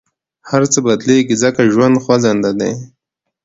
[0.49, 2.73] هر څه بدلېږي، ځکه ژوند خوځنده دی.